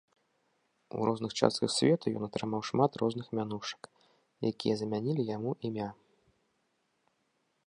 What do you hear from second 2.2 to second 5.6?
ён атрымаў шмат розных мянушак, якія замянілі яму